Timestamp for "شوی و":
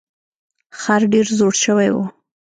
1.63-1.97